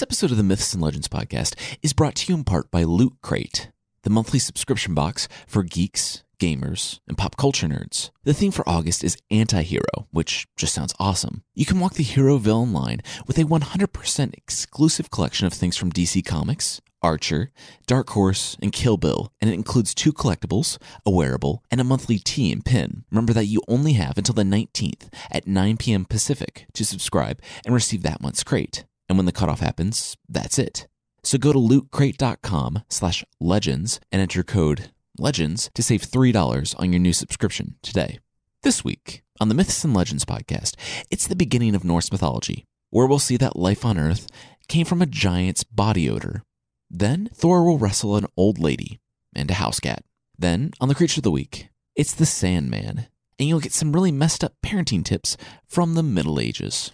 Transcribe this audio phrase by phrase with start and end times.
[0.00, 2.84] This episode of the Myths and Legends podcast is brought to you in part by
[2.84, 3.70] Loot Crate,
[4.02, 8.08] the monthly subscription box for geeks, gamers, and pop culture nerds.
[8.24, 11.42] The theme for August is anti-hero, which just sounds awesome.
[11.54, 15.92] You can walk the hero villain line with a 100% exclusive collection of things from
[15.92, 17.50] DC Comics, Archer,
[17.86, 22.18] Dark Horse, and Kill Bill, and it includes two collectibles, a wearable, and a monthly
[22.18, 23.04] tee and pin.
[23.10, 26.06] Remember that you only have until the 19th at 9 p.m.
[26.06, 28.86] Pacific to subscribe and receive that month's crate.
[29.10, 30.86] And when the cutoff happens, that's it.
[31.24, 37.00] So go to lootcrate.com slash legends and enter code legends to save $3 on your
[37.00, 38.20] new subscription today.
[38.62, 40.76] This week on the Myths and Legends podcast,
[41.10, 44.28] it's the beginning of Norse mythology, where we'll see that life on Earth
[44.68, 46.44] came from a giant's body odor.
[46.88, 49.00] Then Thor will wrestle an old lady
[49.34, 50.04] and a house cat.
[50.38, 53.08] Then, on the Creature of the Week, it's the Sandman,
[53.40, 56.92] and you'll get some really messed up parenting tips from the Middle Ages.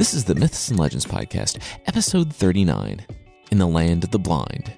[0.00, 3.04] This is the Myths and Legends Podcast, episode 39
[3.50, 4.72] In the Land of the Blind.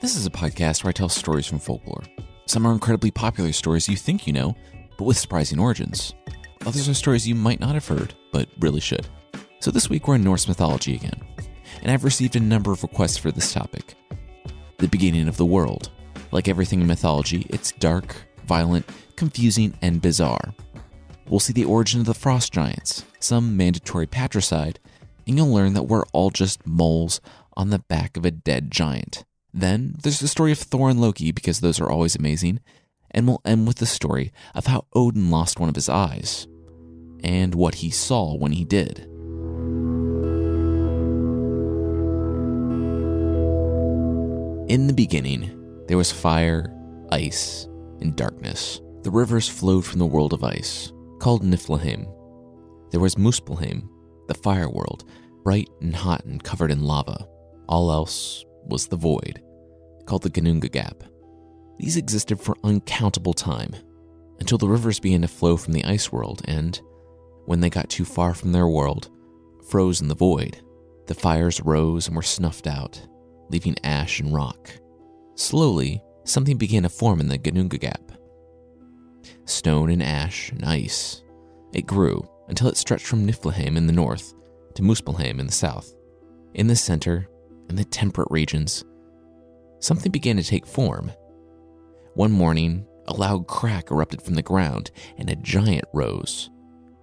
[0.00, 2.02] This is a podcast where I tell stories from folklore.
[2.46, 4.56] Some are incredibly popular stories you think you know,
[4.96, 6.14] but with surprising origins.
[6.64, 9.06] Others are stories you might not have heard, but really should.
[9.58, 11.20] So this week we're in Norse mythology again,
[11.82, 13.96] and I've received a number of requests for this topic.
[14.78, 15.90] The beginning of the world.
[16.32, 18.16] Like everything in mythology, it's dark,
[18.50, 18.84] violent,
[19.14, 20.52] confusing, and bizarre.
[21.28, 24.80] We'll see the origin of the frost giants, some mandatory patricide,
[25.24, 27.20] and you'll learn that we're all just moles
[27.56, 29.24] on the back of a dead giant.
[29.54, 32.58] Then there's the story of Thor and Loki, because those are always amazing,
[33.12, 36.48] and we'll end with the story of how Odin lost one of his eyes,
[37.22, 39.06] and what he saw when he did.
[44.68, 46.74] In the beginning, there was fire,
[47.12, 47.68] ice,
[48.00, 48.80] and darkness.
[49.02, 52.06] The rivers flowed from the world of ice, called Niflheim.
[52.90, 53.88] There was Muspelheim,
[54.28, 55.04] the fire world,
[55.42, 57.26] bright and hot and covered in lava.
[57.68, 59.42] All else was the void,
[60.06, 61.02] called the Ginnunga Gap.
[61.78, 63.74] These existed for uncountable time,
[64.38, 66.80] until the rivers began to flow from the ice world and,
[67.46, 69.10] when they got too far from their world,
[69.68, 70.60] froze in the void.
[71.06, 73.00] The fires rose and were snuffed out,
[73.50, 74.70] leaving ash and rock.
[75.36, 78.12] Slowly, something began to form in the Ginnunga Gap.
[79.44, 81.22] Stone and ash and ice.
[81.72, 84.34] It grew until it stretched from Niflheim in the north
[84.74, 85.92] to Muspelheim in the south.
[86.54, 87.28] In the center,
[87.68, 88.84] in the temperate regions,
[89.78, 91.12] something began to take form.
[92.14, 96.50] One morning, a loud crack erupted from the ground, and a giant rose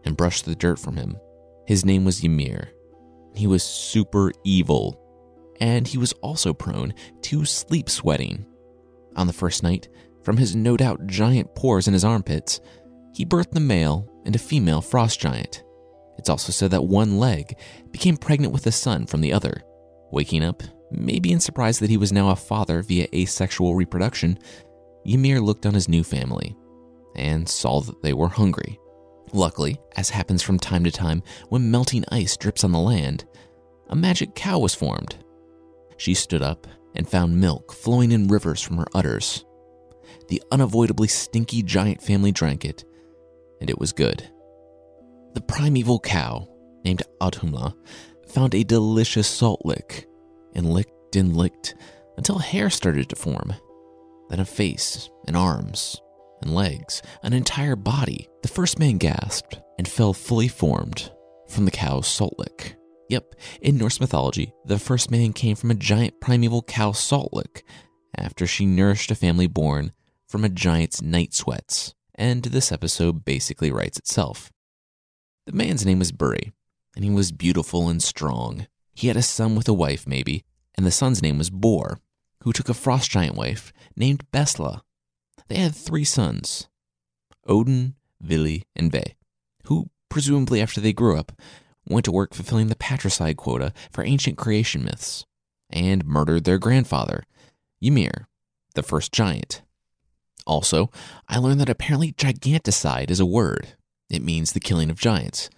[0.03, 1.17] and brushed the dirt from him.
[1.66, 2.72] His name was Ymir.
[3.35, 4.99] He was super evil,
[5.59, 8.45] and he was also prone to sleep sweating.
[9.17, 9.89] On the first night,
[10.23, 12.61] from his no doubt giant pores in his armpits,
[13.13, 15.63] he birthed a male and a female frost giant.
[16.17, 17.57] It's also said that one leg
[17.91, 19.61] became pregnant with a son from the other.
[20.11, 24.38] Waking up, maybe in surprise that he was now a father via asexual reproduction,
[25.05, 26.55] Ymir looked on his new family
[27.16, 28.79] and saw that they were hungry.
[29.34, 33.25] Luckily, as happens from time to time when melting ice drips on the land,
[33.89, 35.17] a magic cow was formed.
[35.97, 36.67] She stood up
[36.97, 39.46] and found milk flowing in rivers from her udders.
[40.28, 42.84] The unavoidably stinky giant family drank it,
[43.62, 44.30] and it was good.
[45.34, 46.50] The primeval cow,
[46.84, 47.75] named Audhumla,
[48.28, 50.08] found a delicious salt lick
[50.53, 51.75] and licked and licked
[52.18, 53.53] until hair started to form.
[54.29, 56.02] Then a face and arms
[56.41, 58.28] and legs, an entire body.
[58.41, 61.12] The first man gasped and fell fully formed
[61.47, 62.75] from the cow's salt lick.
[63.09, 67.63] Yep, in Norse mythology, the first man came from a giant primeval cow salt lick
[68.18, 69.94] after she nourished a family born
[70.28, 71.94] from a giant's night sweats.
[72.16, 74.51] And this episode basically writes itself.
[75.46, 76.51] The man's name was Buri,
[76.96, 78.67] and he was beautiful and strong.
[78.94, 80.44] He had a son with a wife, maybe,
[80.75, 82.00] and the son's name was Bor,
[82.44, 84.81] who took a frost giant wife named Bestla.
[85.47, 86.67] They had three sons
[87.46, 89.16] Odin, Vili, and Ve,
[89.66, 91.31] who, presumably after they grew up,
[91.89, 95.25] went to work fulfilling the patricide quota for ancient creation myths
[95.69, 97.23] and murdered their grandfather,
[97.81, 98.28] Ymir,
[98.75, 99.61] the first giant.
[100.45, 100.89] Also,
[101.28, 103.75] I learned that apparently giganticide is a word.
[104.09, 105.49] It means the killing of giants.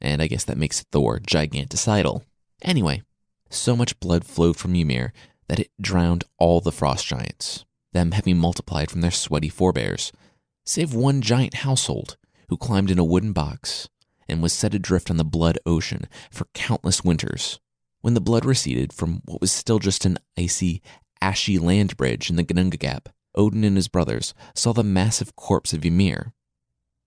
[0.00, 2.22] And I guess that makes Thor giganticidal.
[2.62, 3.02] Anyway,
[3.48, 5.12] so much blood flowed from Ymir
[5.48, 10.10] that it drowned all the frost giants, them having multiplied from their sweaty forebears,
[10.66, 12.16] save one giant household
[12.48, 13.88] who climbed in a wooden box
[14.28, 17.60] and was set adrift on the blood ocean for countless winters.
[18.00, 20.82] When the blood receded from what was still just an icy,
[21.20, 25.72] ashy land bridge in the Ginnunga Gap, Odin and his brothers saw the massive corpse
[25.72, 26.32] of Ymir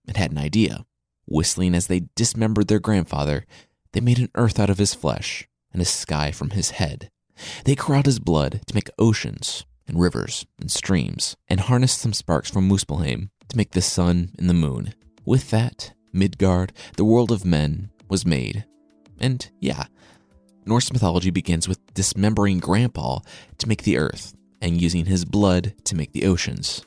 [0.06, 0.84] and had an idea.
[1.26, 3.44] Whistling as they dismembered their grandfather,
[3.92, 7.10] they made an earth out of his flesh and a sky from his head.
[7.64, 12.50] They corralled his blood to make oceans and rivers and streams, and harnessed some sparks
[12.50, 14.94] from Muspelheim to make the sun and the moon.
[15.24, 18.64] With that, Midgard, the world of men, was made.
[19.20, 19.86] And yeah,
[20.64, 23.20] Norse mythology begins with dismembering Grandpa
[23.58, 26.84] to make the earth and using his blood to make the oceans.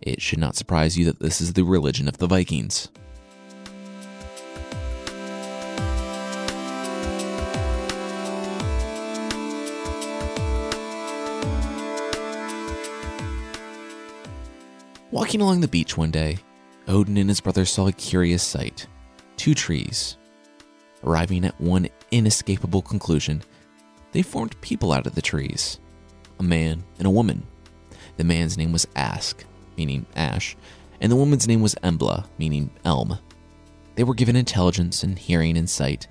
[0.00, 2.88] It should not surprise you that this is the religion of the Vikings.
[15.10, 16.38] Walking along the beach one day,
[16.88, 18.86] Odin and his brother saw a curious sight
[19.36, 20.16] two trees.
[21.04, 23.40] Arriving at one inescapable conclusion,
[24.10, 25.78] they formed people out of the trees
[26.40, 27.46] a man and a woman.
[28.16, 29.44] The man's name was Ask,
[29.76, 30.56] meaning ash,
[31.00, 33.18] and the woman's name was Embla, meaning elm.
[33.94, 36.06] They were given intelligence and hearing and sight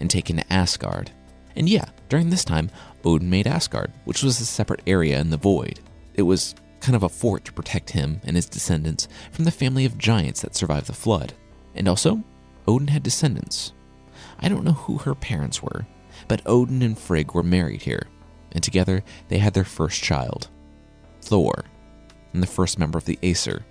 [0.00, 1.10] and taken to Asgard.
[1.54, 2.70] And yeah, during this time,
[3.04, 5.80] Odin made Asgard, which was a separate area in the void.
[6.14, 9.84] It was kind of a fort to protect him and his descendants from the family
[9.84, 11.32] of giants that survived the flood.
[11.74, 12.22] And also,
[12.66, 13.72] Odin had descendants.
[14.40, 15.86] I don't know who her parents were,
[16.28, 18.08] but Odin and Frigg were married here,
[18.52, 20.48] and together they had their first child,
[21.22, 21.64] Thor,
[22.32, 23.64] and the first member of the Aesir.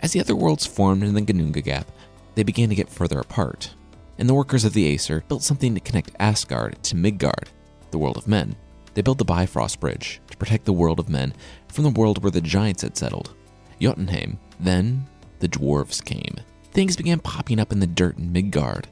[0.00, 1.90] As the other worlds formed in the Ginnunga Gap,
[2.34, 3.74] they began to get further apart,
[4.18, 7.50] and the workers of the Aesir built something to connect Asgard to Midgard,
[7.90, 8.56] the world of men.
[8.94, 11.32] They built the Bifrost Bridge protect the world of men
[11.68, 13.34] from the world where the giants had settled,
[13.80, 14.38] Jotunheim.
[14.60, 15.06] Then
[15.38, 16.36] the dwarves came.
[16.72, 18.86] Things began popping up in the dirt in Midgard,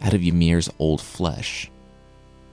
[0.00, 1.68] out of Ymir's old flesh.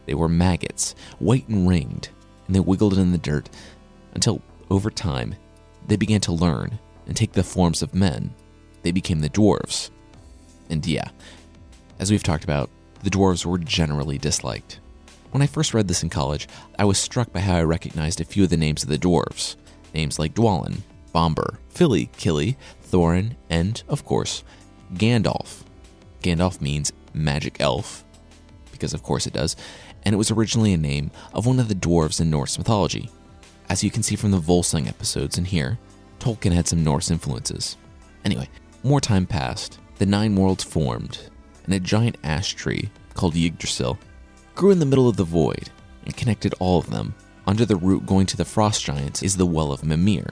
[0.07, 2.09] They were maggots, white and ringed,
[2.47, 3.47] and they wiggled in the dirt
[4.15, 4.41] until,
[4.71, 5.35] over time,
[5.85, 8.33] they began to learn and take the forms of men.
[8.81, 9.91] They became the dwarves.
[10.67, 11.09] And yeah,
[11.99, 12.71] as we've talked about,
[13.03, 14.79] the dwarves were generally disliked.
[15.31, 16.47] When I first read this in college,
[16.77, 19.55] I was struck by how I recognized a few of the names of the dwarves.
[19.93, 20.81] Names like Dwalin,
[21.13, 24.43] Bombur, Fili, Kili, Thorin, and, of course,
[24.93, 25.63] Gandalf.
[26.21, 28.03] Gandalf means magic elf,
[28.73, 29.55] because of course it does,
[30.03, 33.09] and it was originally a name of one of the dwarves in Norse mythology.
[33.69, 35.79] As you can see from the Volsung episodes in here,
[36.19, 37.77] Tolkien had some Norse influences.
[38.25, 38.49] Anyway,
[38.83, 41.19] more time passed, the Nine Worlds formed,
[41.63, 43.97] and a giant ash tree called Yggdrasil
[44.61, 45.71] grew in the middle of the void
[46.05, 47.15] and connected all of them.
[47.47, 50.29] Under the root going to the frost giants is the Well of Mimir,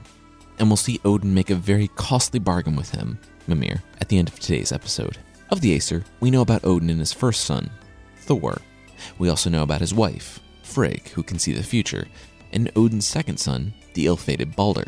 [0.59, 3.17] and we'll see Odin make a very costly bargain with him,
[3.47, 5.17] Mimir, at the end of today's episode.
[5.49, 7.71] Of the Aesir, we know about Odin and his first son,
[8.19, 8.61] Thor.
[9.17, 12.07] We also know about his wife, Frigg, who can see the future,
[12.53, 14.85] and Odin's second son, the ill fated Balder.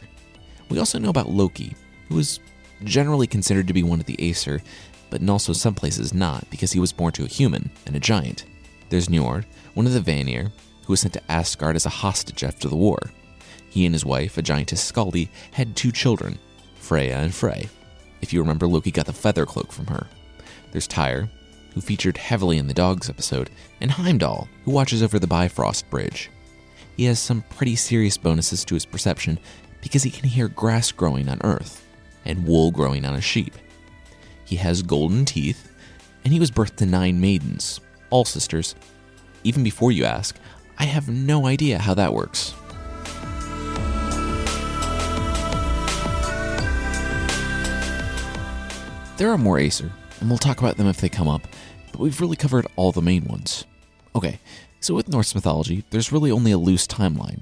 [0.70, 1.76] We also know about Loki,
[2.10, 2.40] who is
[2.84, 4.62] generally considered to be one of the Aesir,
[5.10, 8.00] but in also some places not, because he was born to a human and a
[8.00, 8.46] giant.
[8.92, 10.52] There's Njord, one of the Vanir,
[10.86, 13.00] who was sent to Asgard as a hostage after the war.
[13.70, 16.38] He and his wife, a giantess Skadi, had two children,
[16.76, 17.70] Freya and Frey.
[18.22, 20.08] If you remember, Loki got the feather cloak from her.
[20.74, 21.30] There's Tyr,
[21.74, 23.50] who featured heavily in the Dogs episode,
[23.80, 26.30] and Heimdall, who watches over the Bifrost Bridge.
[26.98, 29.40] He has some pretty serious bonuses to his perception
[29.80, 31.88] because he can hear grass growing on Earth
[32.26, 33.56] and wool growing on a sheep.
[34.44, 35.72] He has golden teeth,
[36.26, 37.80] and he was birthed to nine maidens,
[38.12, 38.76] all sisters.
[39.44, 40.38] Even before you ask,
[40.78, 42.54] I have no idea how that works.
[49.18, 51.48] There are more Aesir, and we'll talk about them if they come up,
[51.92, 53.66] but we've really covered all the main ones.
[54.16, 54.40] Okay,
[54.80, 57.42] so with Norse mythology, there's really only a loose timeline.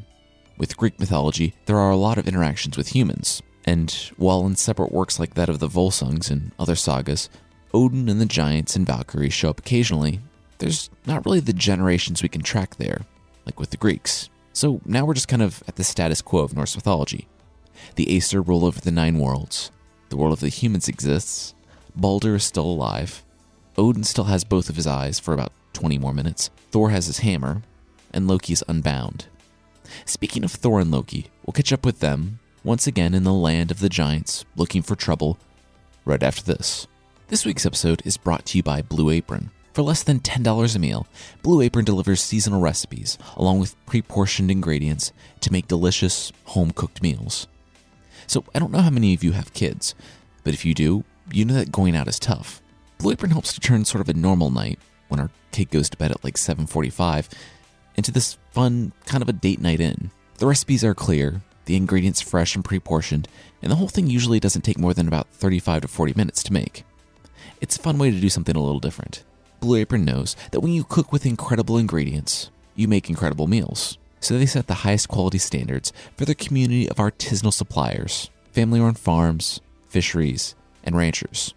[0.57, 4.91] With Greek mythology, there are a lot of interactions with humans, and while in separate
[4.91, 7.29] works like that of the Volsungs and other sagas,
[7.73, 10.19] Odin and the giants and Valkyries show up occasionally,
[10.59, 13.01] there's not really the generations we can track there,
[13.45, 14.29] like with the Greeks.
[14.53, 17.27] So now we're just kind of at the status quo of Norse mythology.
[17.95, 19.71] The Aesir rule over the nine worlds.
[20.09, 21.53] The world of the humans exists.
[21.95, 23.23] Balder is still alive.
[23.77, 26.49] Odin still has both of his eyes for about 20 more minutes.
[26.71, 27.63] Thor has his hammer.
[28.11, 29.27] And Loki's unbound.
[30.05, 33.71] Speaking of Thor and Loki, we'll catch up with them once again in the land
[33.71, 35.37] of the giants, looking for trouble,
[36.05, 36.87] right after this.
[37.27, 39.51] This week's episode is brought to you by Blue Apron.
[39.79, 41.07] For less than $10 a meal,
[41.41, 47.01] Blue Apron delivers seasonal recipes along with pre portioned ingredients to make delicious, home cooked
[47.01, 47.47] meals.
[48.27, 49.95] So, I don't know how many of you have kids,
[50.43, 52.61] but if you do, you know that going out is tough.
[52.97, 55.97] Blue Apron helps to turn sort of a normal night, when our kid goes to
[55.97, 57.29] bed at like 7:45,
[57.95, 60.11] into this fun kind of a date night in.
[60.39, 63.29] The recipes are clear, the ingredients fresh and pre portioned,
[63.61, 66.51] and the whole thing usually doesn't take more than about 35 to 40 minutes to
[66.51, 66.83] make.
[67.61, 69.23] It's a fun way to do something a little different.
[69.59, 73.97] Blue Apron knows that when you cook with incredible ingredients, you make incredible meals.
[74.21, 78.93] So they set the highest quality standards for their community of artisanal suppliers, family run
[78.93, 81.53] farms, fisheries, and ranchers.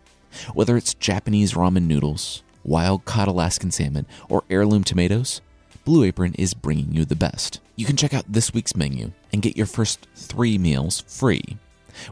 [0.54, 5.40] Whether it's Japanese ramen noodles, wild caught Alaskan salmon, or heirloom tomatoes,
[5.85, 7.61] Blue Apron is bringing you the best.
[7.76, 11.59] You can check out this week's menu and get your first three meals free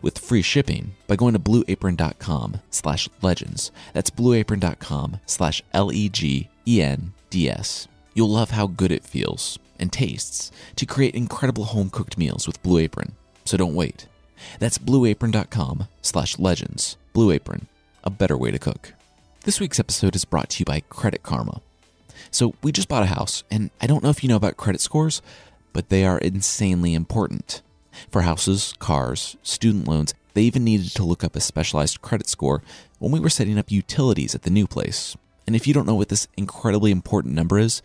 [0.02, 3.70] with free shipping by going to blueapron.com slash legends.
[3.92, 6.48] That's blueapron.com slash L-E-G-E-N-D-S.
[8.14, 12.78] You'll love how good it feels and tastes to create incredible home-cooked meals with Blue
[12.78, 13.12] Apron.
[13.44, 14.06] So don't wait.
[14.58, 16.96] That's blueapron.com slash legends.
[17.12, 17.66] Blue Apron,
[18.04, 18.94] a better way to cook.
[19.44, 21.62] This week's episode is brought to you by Credit Karma.
[22.30, 24.80] So we just bought a house, and I don't know if you know about credit
[24.80, 25.22] scores,
[25.72, 27.62] but they are insanely important.
[28.10, 32.62] For houses, cars, student loans, they even needed to look up a specialized credit score
[32.98, 35.16] when we were setting up utilities at the new place.
[35.46, 37.82] And if you don't know what this incredibly important number is,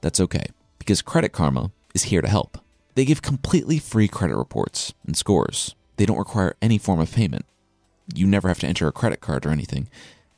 [0.00, 0.46] that's okay,
[0.78, 2.58] because Credit Karma is here to help.
[2.94, 5.74] They give completely free credit reports and scores.
[5.96, 7.46] They don't require any form of payment.
[8.14, 9.88] You never have to enter a credit card or anything,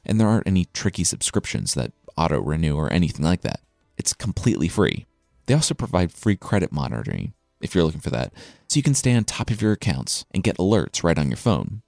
[0.05, 3.61] and there aren't any tricky subscriptions that auto renew or anything like that.
[3.97, 5.07] It's completely free.
[5.47, 8.33] They also provide free credit monitoring if you're looking for that,
[8.69, 11.37] so you can stay on top of your accounts and get alerts right on your
[11.37, 11.83] phone.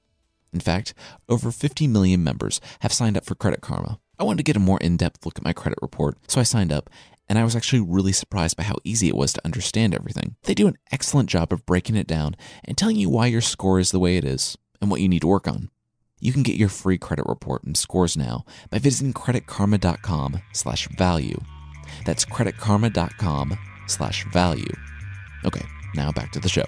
[0.53, 0.95] In fact,
[1.29, 4.01] over 50 million members have signed up for Credit Karma.
[4.19, 6.45] I wanted to get a more in depth look at my credit report, so I
[6.45, 6.91] signed up,
[7.29, 10.37] and I was actually really surprised by how easy it was to understand everything.
[10.43, 12.35] They do an excellent job of breaking it down
[12.65, 15.21] and telling you why your score is the way it is and what you need
[15.21, 15.71] to work on.
[16.21, 21.41] You can get your free credit report and scores now by visiting creditkarma.com slash value.
[22.05, 24.75] That's creditkarma.com slash value.
[25.45, 26.67] Okay, now back to the show.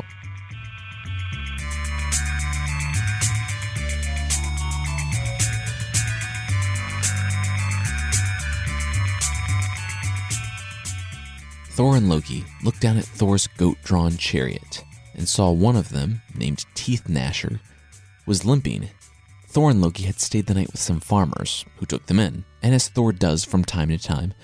[11.73, 16.21] Thor and Loki looked down at Thor's goat drawn chariot and saw one of them,
[16.35, 17.61] named Teeth Gnasher,
[18.27, 18.91] was limping.
[19.49, 22.75] Thor and Loki had stayed the night with some farmers who took them in, and
[22.75, 24.35] as Thor does from time to time,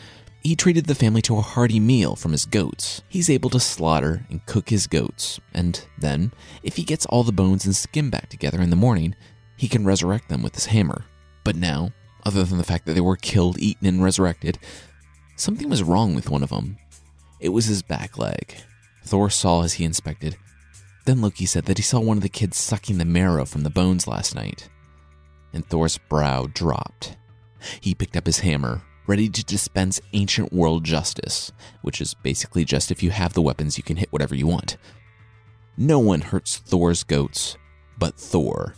[0.49, 3.03] he treated the family to a hearty meal from his goats.
[3.07, 7.33] He's able to slaughter and cook his goats, and then, if he gets all the
[7.33, 9.15] bones and skin back together in the morning,
[9.59, 11.05] he can resurrect them with his hammer.
[11.45, 11.93] But now,
[12.25, 14.59] other than the fact that they were killed, eaten, and resurrected,
[15.37, 16.79] something was wrong with one of them.
[17.41, 18.55] It was his back leg.
[19.05, 20.39] Thor saw as he inspected.
[21.05, 23.71] Then Loki said that he saw one of the kids sucking the marrow from the
[23.71, 24.71] bones last night.
[25.53, 27.19] And Thor's brow dropped.
[27.83, 31.51] He picked up his hammer, ready to dispense ancient world justice,
[31.83, 34.77] which is basically just if you have the weapons, you can hit whatever you want.
[35.77, 37.57] No one hurts Thor's goats
[37.99, 38.75] but Thor.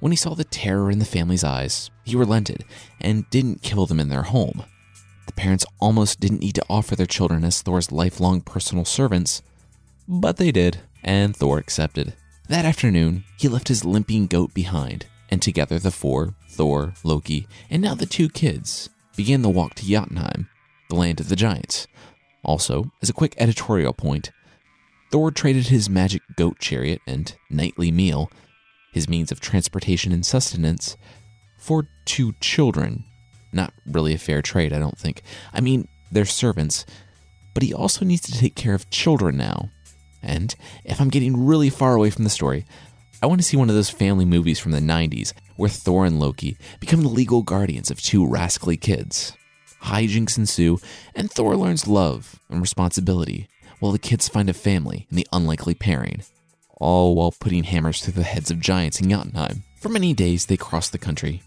[0.00, 2.64] When he saw the terror in the family's eyes, he relented
[3.00, 4.64] and didn't kill them in their home.
[5.26, 9.42] The parents almost didn't need to offer their children as Thor's lifelong personal servants,
[10.06, 12.14] but they did, and Thor accepted.
[12.48, 17.80] That afternoon, he left his limping goat behind, and together the four, Thor, Loki, and
[17.80, 20.48] now the two kids, began the walk to Jotunheim,
[20.88, 21.86] the land of the giants.
[22.42, 24.30] Also, as a quick editorial point,
[25.10, 28.30] Thor traded his magic goat chariot and nightly meal,
[28.92, 30.96] his means of transportation and sustenance,
[31.58, 33.04] for two children
[33.54, 35.22] not really a fair trade, I don't think.
[35.52, 36.84] I mean, they're servants,
[37.54, 39.70] but he also needs to take care of children now.
[40.22, 40.54] And
[40.84, 42.66] if I'm getting really far away from the story,
[43.24, 46.20] I want to see one of those family movies from the 90s where Thor and
[46.20, 49.32] Loki become the legal guardians of two rascally kids.
[49.84, 50.78] Hijinks ensue,
[51.14, 53.48] and Thor learns love and responsibility,
[53.80, 56.22] while the kids find a family in the unlikely pairing,
[56.76, 59.64] all while putting hammers through the heads of giants in Jotunheim.
[59.80, 61.42] For many days, they cross the country,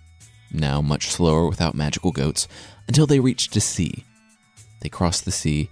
[0.51, 2.47] now much slower without magical goats,
[2.87, 4.03] until they reached a sea.
[4.81, 5.69] They crossed the sea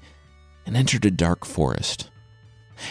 [0.68, 2.12] and entered a dark forest.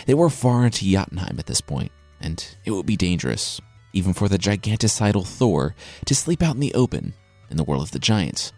[0.06, 1.92] They were far into Jotunheim at this point,
[2.24, 3.60] and it would be dangerous,
[3.92, 5.74] even for the giganticidal Thor,
[6.06, 7.14] to sleep out in the open
[7.50, 8.52] in the world of the giants.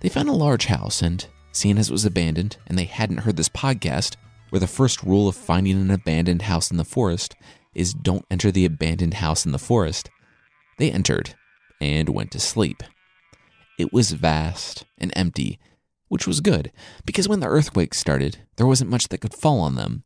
[0.00, 3.36] They found a large house, and seeing as it was abandoned and they hadn't heard
[3.36, 4.16] this podcast,
[4.50, 7.36] where the first rule of finding an abandoned house in the forest
[7.74, 10.10] is don't enter the abandoned house in the forest,
[10.78, 11.34] they entered
[11.80, 12.82] and went to sleep.
[13.78, 15.58] It was vast and empty,
[16.08, 16.72] which was good,
[17.04, 20.04] because when the earthquake started, there wasn't much that could fall on them.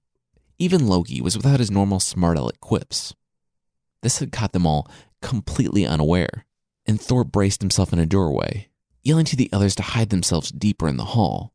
[0.58, 3.14] Even Loki was without his normal smart aleck quips.
[4.02, 4.90] This had caught them all
[5.22, 6.46] completely unaware,
[6.86, 8.68] and Thor braced himself in a doorway,
[9.02, 11.52] yelling to the others to hide themselves deeper in the hall.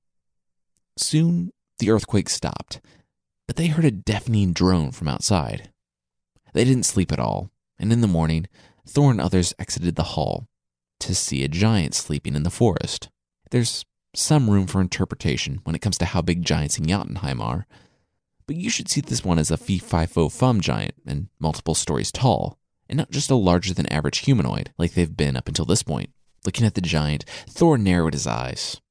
[0.97, 2.79] Soon, the earthquake stopped,
[3.47, 5.69] but they heard a deafening drone from outside.
[6.53, 8.47] They didn't sleep at all, and in the morning,
[8.87, 10.47] Thor and others exited the hall
[10.99, 13.09] to see a giant sleeping in the forest.
[13.51, 17.65] There's some room for interpretation when it comes to how big giants in Jotunheim are,
[18.45, 21.75] but you should see this one as a fee fi fo fum giant and multiple
[21.75, 22.57] stories tall,
[22.89, 26.09] and not just a larger than average humanoid like they've been up until this point.
[26.45, 28.81] Looking at the giant, Thor narrowed his eyes.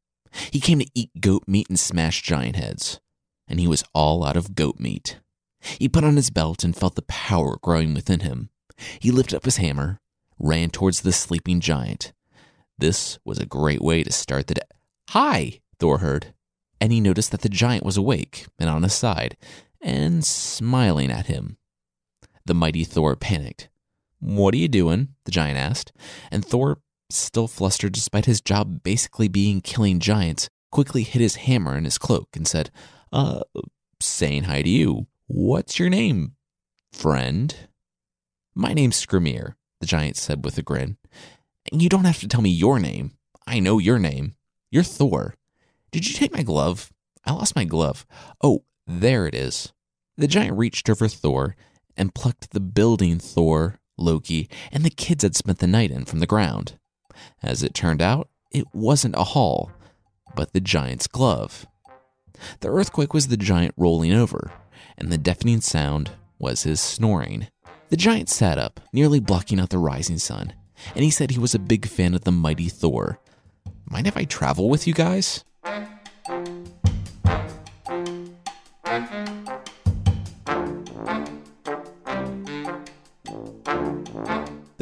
[0.51, 3.01] He came to eat goat meat and smash giant heads,
[3.47, 5.19] and he was all out of goat meat.
[5.61, 8.51] He put on his belt and felt the power growing within him.
[8.99, 10.01] He lifted up his hammer,
[10.39, 12.13] ran towards the sleeping giant.
[12.79, 14.63] This was a great way to start the day.
[15.11, 16.35] Hi, Thor heard,
[16.83, 19.37] and he noticed that the giant was awake and on his side
[19.81, 21.57] and smiling at him.
[22.45, 23.69] The mighty Thor panicked.
[24.19, 25.11] What are you doing?
[25.25, 25.93] the giant asked,
[26.33, 31.77] and Thor, still flustered despite his job basically being killing giants, quickly hid his hammer
[31.77, 32.73] in his cloak and said,
[33.13, 33.43] Uh,
[34.01, 35.07] saying hi to you.
[35.29, 36.33] What's your name,
[36.93, 37.55] friend?
[38.57, 40.97] My name's Skrymir, the giant said with a grin.
[41.71, 43.13] You don't have to tell me your name.
[43.47, 44.35] I know your name.
[44.73, 45.37] You're Thor.
[45.93, 46.91] Did you take my glove?
[47.25, 48.07] I lost my glove.
[48.43, 49.73] Oh, there it is.
[50.17, 51.55] The giant reached over Thor
[51.97, 56.21] and plucked the building Thor, Loki, and the kids had spent the night in from
[56.21, 56.79] the ground.
[57.43, 59.71] As it turned out, it wasn't a hall,
[60.35, 61.67] but the giant's glove.
[62.61, 64.51] The earthquake was the giant rolling over,
[64.97, 67.49] and the deafening sound was his snoring.
[67.91, 70.55] The giant sat up, nearly blocking out the rising sun,
[70.95, 73.19] and he said he was a big fan of the mighty Thor.
[73.85, 75.45] Mind if I travel with you guys?
[75.65, 75.79] The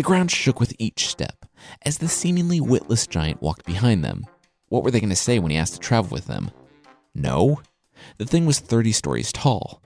[0.02, 1.44] ground shook with each step
[1.82, 4.26] as the seemingly witless giant walked behind them.
[4.68, 6.50] What were they going to say when he asked to travel with them?
[7.14, 7.60] No.
[8.16, 9.82] The thing was 30 stories tall.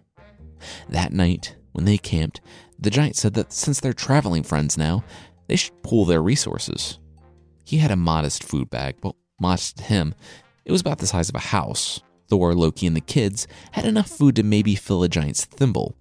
[0.88, 2.40] That night, when they camped,
[2.78, 5.02] the giant said that since they're traveling friends now,
[5.48, 7.00] they should pool their resources.
[7.64, 10.14] He had a modest food bag, well, modest to him.
[10.64, 12.00] It was about the size of a house.
[12.28, 15.94] Thor, Loki, and the kids had enough food to maybe fill a giant's thimble.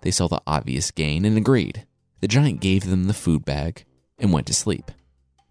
[0.00, 1.86] They saw the obvious gain and agreed.
[2.20, 3.84] The giant gave them the food bag
[4.18, 4.90] and went to sleep.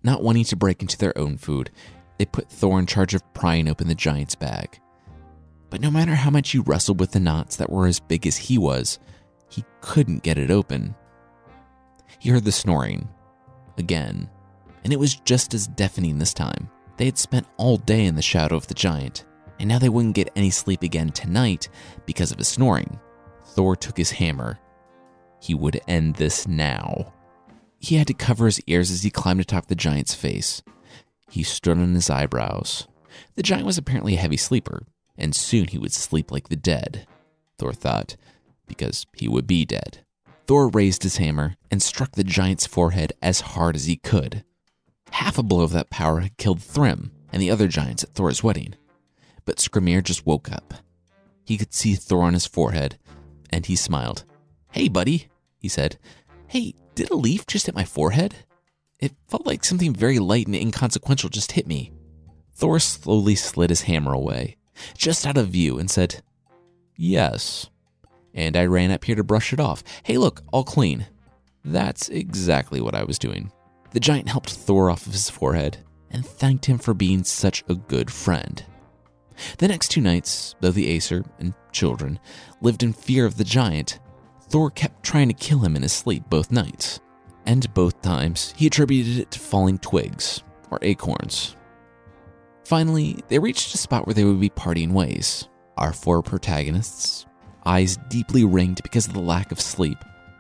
[0.01, 1.69] Not wanting to break into their own food,
[2.17, 4.79] they put Thor in charge of prying open the giant's bag.
[5.69, 8.37] But no matter how much he wrestled with the knots that were as big as
[8.37, 8.99] he was,
[9.49, 10.95] he couldn't get it open.
[12.19, 13.07] He heard the snoring
[13.77, 14.29] again,
[14.83, 16.69] and it was just as deafening this time.
[16.97, 19.25] They had spent all day in the shadow of the giant,
[19.59, 21.69] and now they wouldn't get any sleep again tonight
[22.05, 22.99] because of his snoring.
[23.45, 24.59] Thor took his hammer.
[25.41, 27.13] He would end this now.
[27.79, 30.61] He had to cover his ears as he climbed atop the giant's face.
[31.29, 32.87] He stood on his eyebrows.
[33.35, 34.85] The giant was apparently a heavy sleeper,
[35.17, 37.07] and soon he would sleep like the dead,
[37.57, 38.15] Thor thought,
[38.67, 39.99] because he would be dead.
[40.47, 44.43] Thor raised his hammer and struck the giant's forehead as hard as he could.
[45.13, 48.43] Half a blow of that power had killed Thrym and the other giants at Thor's
[48.43, 48.73] wedding.
[49.45, 50.73] But Skrymir just woke up.
[51.45, 52.97] He could see Thor on his forehead,
[53.51, 54.23] and he smiled.
[54.71, 55.27] Hey, buddy,
[55.59, 55.99] he said.
[56.47, 58.37] Hey, did a leaf just hit my forehead?
[58.99, 61.91] It felt like something very light and inconsequential just hit me.
[62.51, 64.57] Thor slowly slid his hammer away,
[64.97, 66.23] just out of view, and said,
[66.95, 67.69] Yes,
[68.33, 69.83] and I ran up here to brush it off.
[70.01, 71.05] Hey, look, all clean.
[71.63, 73.51] That's exactly what I was doing.
[73.93, 75.77] The giant helped Thor off of his forehead
[76.09, 78.63] and thanked him for being such a good friend.
[79.57, 82.19] The next two nights, though the Aesir and children
[82.61, 83.99] lived in fear of the giant,
[84.49, 86.99] Thor kept trying to kill him in his sleep both nights.
[87.45, 91.55] And both times, he attributed it to falling twigs, or acorns.
[92.63, 95.49] Finally, they reached a spot where they would be parting ways.
[95.77, 97.25] Our four protagonists,
[97.65, 99.97] eyes deeply ringed because of the lack of sleep,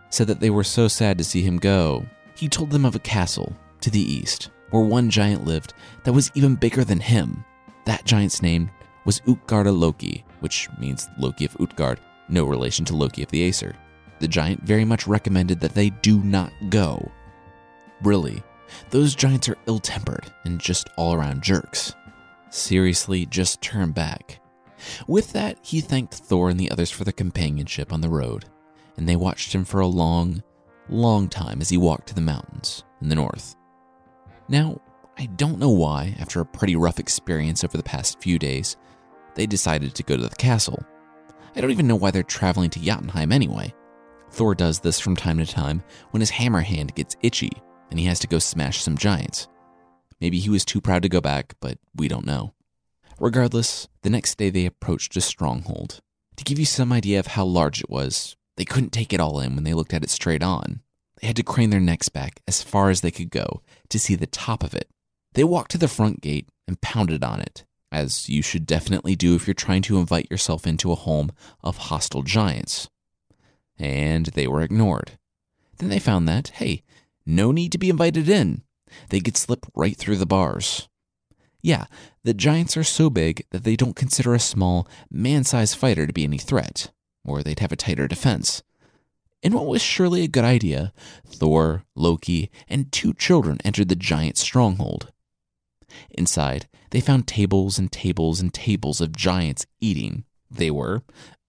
[0.09, 2.05] said that they were so sad to see him go.
[2.43, 6.29] He told them of a castle to the east where one giant lived that was
[6.35, 7.45] even bigger than him.
[7.85, 8.69] That giant's name
[9.05, 13.77] was Utgarda Loki, which means Loki of Utgard, no relation to Loki of the Aesir.
[14.19, 17.09] The giant very much recommended that they do not go.
[18.01, 18.43] Really,
[18.89, 21.95] those giants are ill tempered and just all around jerks.
[22.49, 24.41] Seriously, just turn back.
[25.07, 28.43] With that, he thanked Thor and the others for their companionship on the road,
[28.97, 30.43] and they watched him for a long,
[30.89, 33.55] long time as he walked to the mountains in the north.
[34.47, 34.81] Now,
[35.17, 38.77] I don't know why, after a pretty rough experience over the past few days,
[39.35, 40.83] they decided to go to the castle.
[41.55, 43.73] I don't even know why they're traveling to Jotunheim anyway.
[44.31, 47.51] Thor does this from time to time when his hammer hand gets itchy
[47.91, 49.47] and he has to go smash some giants.
[50.19, 52.53] Maybe he was too proud to go back, but we don't know.
[53.19, 55.99] Regardless, the next day they approached a stronghold.
[56.37, 59.39] To give you some idea of how large it was, They couldn't take it all
[59.39, 60.81] in when they looked at it straight on.
[61.19, 64.15] They had to crane their necks back as far as they could go to see
[64.15, 64.89] the top of it.
[65.33, 69.35] They walked to the front gate and pounded on it, as you should definitely do
[69.35, 71.31] if you're trying to invite yourself into a home
[71.63, 72.89] of hostile giants.
[73.79, 75.17] And they were ignored.
[75.77, 76.83] Then they found that, hey,
[77.25, 78.61] no need to be invited in.
[79.09, 80.87] They could slip right through the bars.
[81.61, 81.85] Yeah,
[82.23, 86.13] the giants are so big that they don't consider a small, man sized fighter to
[86.13, 86.91] be any threat,
[87.25, 88.63] or they'd have a tighter defense.
[89.41, 90.93] In what was surely a good idea,
[91.27, 95.11] Thor, Loki, and two children entered the giant stronghold.
[96.11, 100.23] Inside, they found tables and tables and tables of giants eating.
[100.49, 101.03] They were,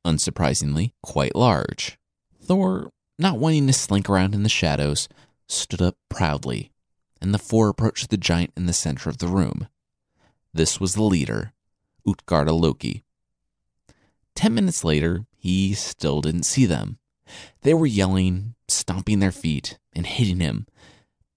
[0.05, 1.99] unsurprisingly, quite large.
[2.43, 5.09] Thor, not wanting to slink around in the shadows,
[5.49, 6.73] stood up proudly,
[7.21, 9.69] and the four approached the giant in the center of the room.
[10.53, 11.53] This was the leader,
[12.07, 13.05] Utgarda Loki.
[14.35, 16.97] Ten minutes later, he still didn't see them.
[17.61, 20.67] They were yelling, stomping their feet, and hitting him,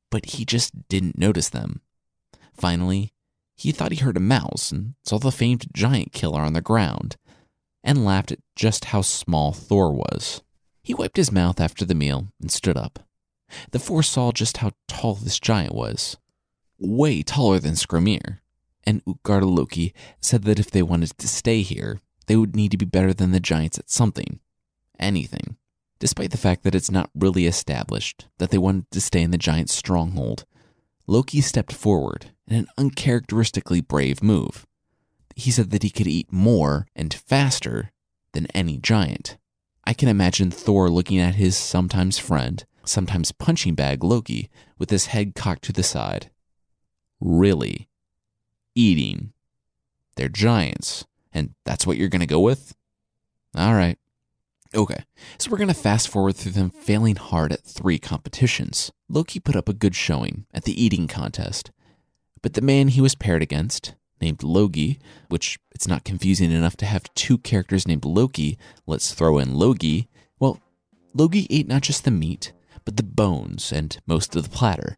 [0.09, 1.81] but he just didn't notice them.
[2.53, 3.11] Finally,
[3.57, 7.17] he thought he heard a mouse and saw the famed giant killer on the ground,
[7.83, 10.41] and laughed at just how small Thor was.
[10.81, 12.99] He wiped his mouth after the meal and stood up.
[13.71, 16.15] The four saw just how tall this giant was.
[16.79, 18.39] Way taller than Skrymir.
[18.85, 22.77] And Utgarda Loki said that if they wanted to stay here, they would need to
[22.77, 24.39] be better than the giants at something.
[24.99, 25.57] Anything.
[25.99, 29.37] Despite the fact that it's not really established that they wanted to stay in the
[29.37, 30.45] giant's stronghold,
[31.07, 34.65] Loki stepped forward in an uncharacteristically brave move.
[35.35, 37.91] He said that he could eat more and faster
[38.33, 39.37] than any giant.
[39.85, 45.07] I can imagine Thor looking at his sometimes friend sometimes punching bag Loki with his
[45.07, 46.31] head cocked to the side.
[47.19, 47.89] Really?
[48.75, 49.33] Eating.
[50.15, 51.05] They're giants,
[51.37, 52.75] and that's what you're going to go with?
[53.55, 53.97] All right.
[54.75, 55.03] Okay,
[55.37, 58.91] so we're going to fast forward through them failing hard at three competitions.
[59.07, 61.71] Loki put up a good showing at the eating contest,
[62.41, 66.85] but the man he was paired against, named Logi, which it's not confusing enough to
[66.85, 70.09] have two characters named Loki, let's throw in Logi.
[70.37, 70.59] Well,
[71.13, 72.51] Logi ate not just the meat,
[72.83, 74.97] but the bones and most of the platter.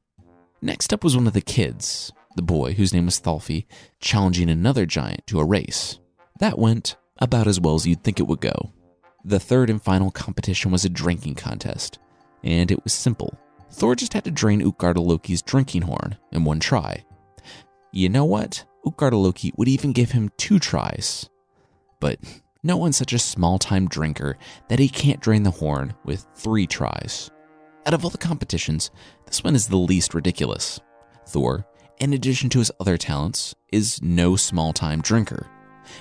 [0.61, 3.65] Next up was one of the kids, the boy whose name was Thjalfi,
[3.99, 5.99] challenging another giant to a race.
[6.39, 8.71] That went about as well as you'd think it would go.
[9.23, 11.99] The third and final competition was a drinking contest,
[12.43, 13.37] and it was simple.
[13.71, 17.03] Thor just had to drain Utgarda Loki's drinking horn in one try.
[17.91, 18.65] You know what?
[18.85, 21.29] Utgarda Loki would even give him two tries.
[21.99, 22.19] But
[22.63, 24.37] no one's such a small time drinker
[24.69, 27.29] that he can't drain the horn with three tries.
[27.85, 28.91] Out of all the competitions,
[29.25, 30.79] this one is the least ridiculous.
[31.27, 31.65] Thor,
[31.99, 35.47] in addition to his other talents, is no small time drinker.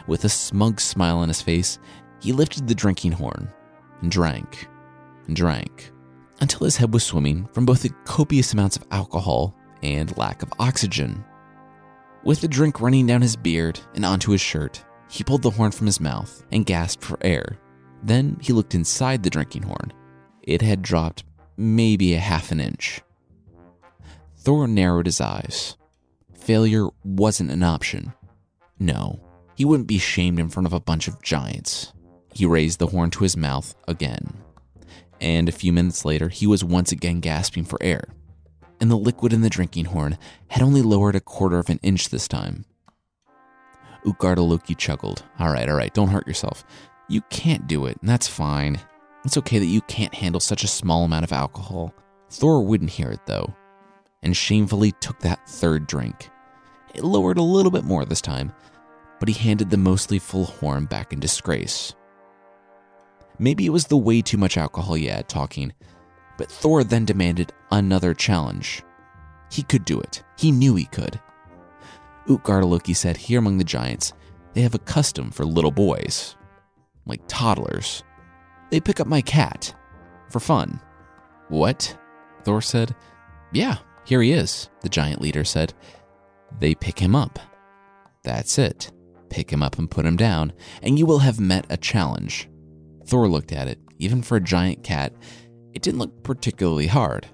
[0.07, 1.79] With a smug smile on his face,
[2.21, 3.51] he lifted the drinking horn
[4.03, 4.69] and drank
[5.27, 5.93] and drank
[6.41, 10.53] until his head was swimming from both the copious amounts of alcohol and lack of
[10.59, 11.25] oxygen.
[12.25, 15.71] With the drink running down his beard and onto his shirt, he pulled the horn
[15.71, 17.59] from his mouth and gasped for air.
[18.03, 19.93] Then he looked inside the drinking horn.
[20.43, 21.25] It had dropped
[21.57, 23.01] maybe a half an inch.
[24.37, 25.77] Thor narrowed his eyes.
[26.35, 28.13] Failure wasn't an option.
[28.79, 29.21] No,
[29.59, 31.93] he wouldn't be shamed in front of a bunch of giants.
[32.33, 34.35] He raised the horn to his mouth again.
[35.21, 38.05] And a few minutes later, he was once again gasping for air.
[38.81, 40.17] And the liquid in the drinking horn
[40.47, 42.67] had only lowered a quarter of an inch this time.
[44.07, 45.25] Utgarda Loki chuckled.
[45.41, 46.63] All right, all right, don't hurt yourself.
[47.09, 48.79] You can't do it, and that's fine.
[49.25, 51.93] It's okay that you can't handle such a small amount of alcohol.
[52.31, 53.53] Thor wouldn't hear it, though,
[54.23, 56.31] and shamefully took that third drink.
[56.95, 58.53] It lowered a little bit more this time,
[59.19, 61.95] but he handed the mostly full horn back in disgrace.
[63.39, 65.73] Maybe it was the way too much alcohol he had talking,
[66.37, 68.83] but Thor then demanded another challenge.
[69.51, 70.23] He could do it.
[70.37, 71.21] He knew he could.
[72.27, 74.13] Utgarda Loki said here among the giants,
[74.55, 76.37] they have a custom for little boys,
[77.07, 78.03] like toddlers.
[78.71, 79.75] They pick up my cat
[80.29, 80.81] for fun.
[81.49, 81.97] What?
[82.45, 82.95] Thor said.
[83.53, 85.73] Yeah, here he is, the giant leader said.
[86.59, 87.39] They pick him up.
[88.23, 88.91] That's it.
[89.31, 92.49] Pick him up and put him down, and you will have met a challenge.
[93.07, 93.79] Thor looked at it.
[93.99, 95.13] Even for a giant cat,
[95.75, 97.27] it didn't look particularly hard.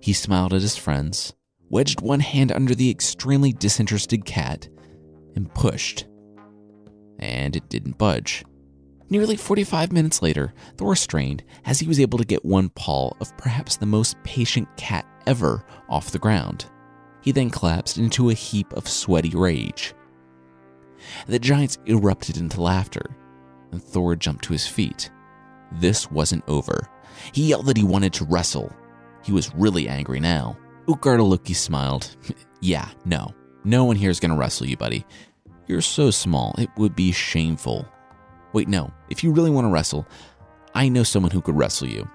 [0.00, 1.32] He smiled at his friends,
[1.68, 4.68] wedged one hand under the extremely disinterested cat,
[5.34, 6.06] and pushed.
[7.18, 8.44] And it didn't budge.
[9.08, 13.36] Nearly 45 minutes later, Thor strained as he was able to get one paw of
[13.36, 16.66] perhaps the most patient cat ever off the ground.
[17.22, 19.94] He then collapsed into a heap of sweaty rage.
[21.26, 23.16] The giants erupted into laughter,
[23.72, 25.10] and Thor jumped to his feet.
[25.72, 26.88] this wasn't over.
[27.32, 28.72] He yelled that he wanted to wrestle.
[29.22, 30.56] He was really angry now.
[30.86, 32.16] Utgarda smiled.
[32.60, 33.34] yeah, no.
[33.64, 35.04] No one here is going to wrestle you, buddy.
[35.66, 37.86] You're so small, it would be shameful.
[38.52, 38.92] Wait, no.
[39.10, 40.06] If you really want to wrestle,
[40.74, 42.08] I know someone who could wrestle you.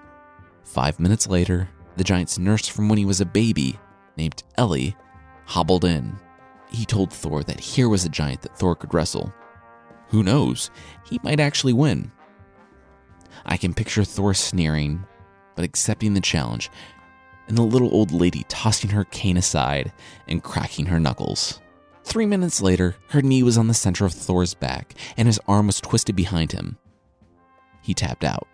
[0.64, 3.78] Five minutes later, the giant's nurse from when he was a baby,
[4.16, 4.96] named Elli,
[5.44, 6.16] hobbled in.
[6.72, 9.32] He told Thor that here was a giant that Thor could wrestle.
[10.08, 10.70] Who knows?
[11.04, 12.10] He might actually win.
[13.44, 15.04] I can picture Thor sneering,
[15.54, 16.70] but accepting the challenge,
[17.48, 19.92] and the little old lady tossing her cane aside
[20.28, 21.60] and cracking her knuckles.
[22.04, 25.66] Three minutes later, her knee was on the center of Thor's back, and his arm
[25.66, 26.78] was twisted behind him.
[27.82, 28.48] He tapped out.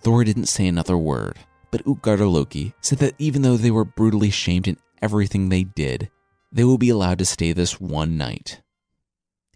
[0.00, 1.38] Thor didn't say another word,
[1.70, 6.10] but Utgarda Loki said that even though they were brutally shamed in everything they did,
[6.52, 8.62] they will be allowed to stay this one night.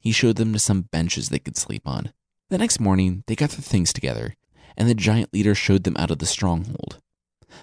[0.01, 2.13] He showed them to some benches they could sleep on.
[2.49, 4.35] The next morning, they got their things together,
[4.77, 7.01] and the giant leader showed them out of the stronghold.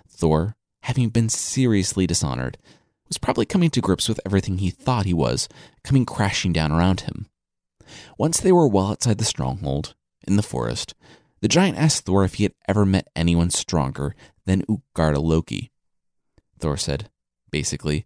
[0.07, 2.57] Thor, having been seriously dishonored,
[3.07, 5.49] was probably coming to grips with everything he thought he was,
[5.83, 7.27] coming crashing down around him.
[8.17, 9.95] Once they were well outside the stronghold,
[10.27, 10.93] in the forest,
[11.41, 15.71] the giant asked Thor if he had ever met anyone stronger than Utgarda Loki.
[16.59, 17.09] Thor said,
[17.51, 18.05] basically,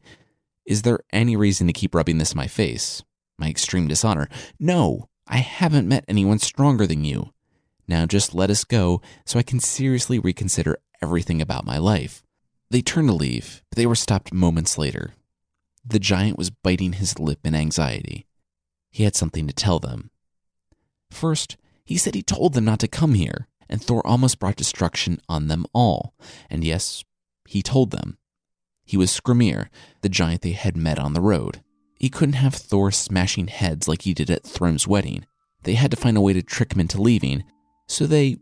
[0.71, 3.03] Is there any reason to keep rubbing this in my face?
[3.37, 4.29] My extreme dishonor.
[4.57, 7.33] No, I haven't met anyone stronger than you.
[7.89, 12.23] Now just let us go so I can seriously reconsider everything about my life.
[12.69, 15.13] They turned to leave, but they were stopped moments later.
[15.85, 18.25] The giant was biting his lip in anxiety.
[18.91, 20.09] He had something to tell them.
[21.09, 25.19] First, he said he told them not to come here, and Thor almost brought destruction
[25.27, 26.13] on them all.
[26.49, 27.03] And yes,
[27.45, 28.19] he told them.
[28.85, 29.67] He was Skrymir,
[30.01, 31.61] the giant they had met on the road.
[31.99, 35.25] He couldn't have Thor smashing heads like he did at Thrym's wedding.
[35.63, 37.43] They had to find a way to trick him into leaving,
[37.87, 38.37] so they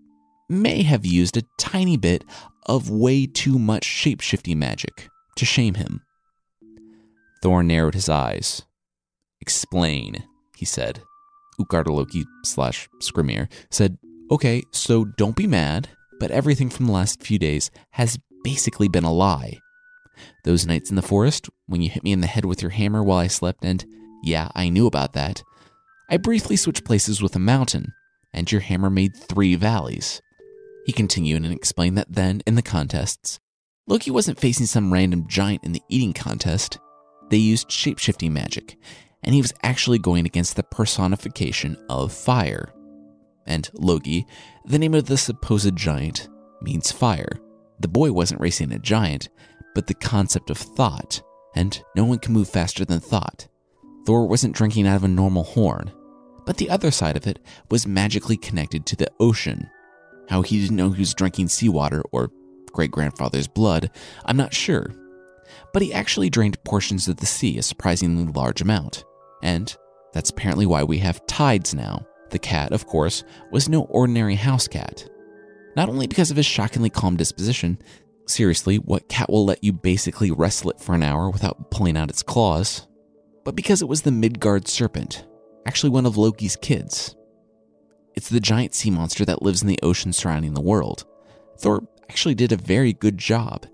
[0.47, 2.23] may have used a tiny bit
[2.65, 6.01] of way too much shapeshifting magic to shame him.
[7.41, 8.63] Thor narrowed his eyes.
[9.41, 10.23] Explain,
[10.55, 11.01] he said.
[11.59, 13.97] Utgarda slash Skrymir said,
[14.31, 19.03] Okay, so don't be mad, but everything from the last few days has basically been
[19.03, 19.59] a lie.
[20.43, 23.03] Those nights in the forest, when you hit me in the head with your hammer
[23.03, 23.85] while I slept, and
[24.23, 25.43] yeah, I knew about that,
[26.09, 27.93] I briefly switched places with a mountain,
[28.33, 30.21] and your hammer made three valleys.
[30.85, 33.39] He continued and explained that then, in the contests,
[33.87, 36.79] Loki wasn't facing some random giant in the eating contest.
[37.29, 38.77] They used shapeshifting magic,
[39.23, 42.73] and he was actually going against the personification of fire.
[43.45, 44.25] And Logi,
[44.65, 46.27] the name of the supposed giant,
[46.61, 47.39] means fire.
[47.79, 49.29] The boy wasn't racing a giant,
[49.75, 51.21] but the concept of thought,
[51.55, 53.47] and no one can move faster than thought.
[54.05, 55.91] Thor wasn't drinking out of a normal horn,
[56.45, 59.69] but the other side of it was magically connected to the ocean.
[60.29, 62.31] How he didn't know he was drinking seawater or
[62.71, 63.91] great grandfather's blood,
[64.25, 64.91] I'm not sure.
[65.73, 69.03] But he actually drained portions of the sea a surprisingly large amount.
[69.41, 69.75] And
[70.13, 72.05] that's apparently why we have tides now.
[72.29, 75.07] The cat, of course, was no ordinary house cat.
[75.75, 77.79] Not only because of his shockingly calm disposition,
[78.29, 82.09] seriously, what cat will let you basically wrestle it for an hour without pulling out
[82.09, 82.87] its claws?
[83.43, 85.25] But because it was the Midgard serpent,
[85.65, 87.15] actually one of Loki's kids.
[88.15, 91.05] It's the giant sea monster that lives in the ocean surrounding the world.
[91.59, 93.65] Thor actually did a very good job.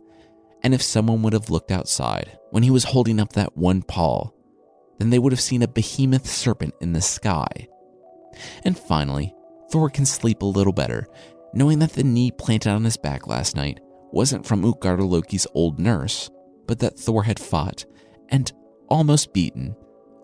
[0.63, 4.31] And if someone would have looked outside when he was holding up that one paw
[4.97, 7.67] then they would have seen a behemoth serpent in the sky.
[8.63, 9.33] And finally,
[9.71, 11.07] Thor can sleep a little better,
[11.53, 13.79] knowing that the knee planted on his back last night
[14.15, 16.31] wasn't from Utgarda Loki's old nurse,
[16.67, 17.85] but that Thor had fought
[18.29, 18.51] and
[18.87, 19.75] almost beaten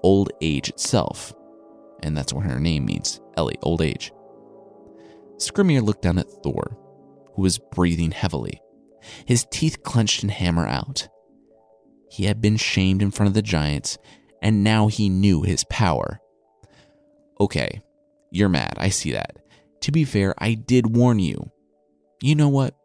[0.01, 1.33] old age itself.
[2.01, 4.13] And that's what her name means Elli, old age.
[5.35, 6.77] Skrymir looked down at Thor,
[7.35, 8.61] who was breathing heavily,
[9.25, 11.09] his teeth clenched and hammer out.
[12.09, 13.97] He had been shamed in front of the giants
[14.41, 16.19] and now he knew his power.
[17.41, 17.81] Okay,
[18.31, 19.37] you're mad, I see that.
[19.81, 21.51] To be fair, I did warn you.
[22.21, 22.75] You know what?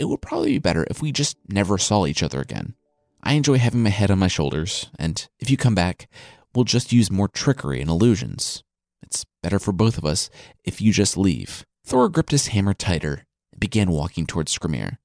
[0.00, 2.74] It would probably be better if we just never saw each other again.
[3.22, 6.08] I enjoy having my head on my shoulders, and if you come back,
[6.54, 8.64] we'll just use more trickery and illusions.
[9.02, 10.30] It's better for both of us
[10.64, 11.66] if you just leave.
[11.84, 14.96] Thor gripped his hammer tighter and began walking towards Skrymir.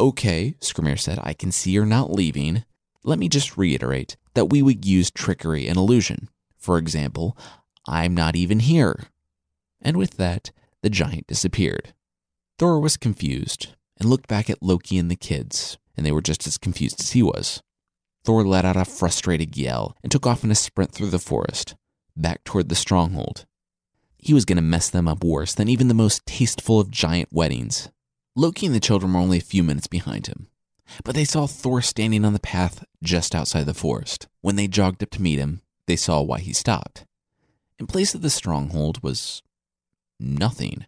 [0.00, 2.64] Okay, Skrymir said, I can see you're not leaving.
[3.04, 6.28] Let me just reiterate that we would use trickery and illusion.
[6.58, 7.38] For example,
[7.86, 9.04] I'm not even here.
[9.80, 10.50] And with that,
[10.82, 11.94] the giant disappeared.
[12.58, 16.46] Thor was confused and looked back at Loki and the kids, and they were just
[16.46, 17.62] as confused as he was.
[18.24, 21.76] Thor let out a frustrated yell and took off in a sprint through the forest,
[22.16, 23.46] back toward the stronghold.
[24.22, 27.30] he was going to mess them up worse than even the most tasteful of giant
[27.32, 27.88] weddings.
[28.36, 30.48] Loki and the children were only a few minutes behind him,
[31.04, 34.28] but they saw Thor standing on the path just outside the forest.
[34.40, 37.06] When they jogged up to meet him, they saw why he stopped.
[37.78, 39.42] In place of the stronghold was
[40.18, 40.86] nothing.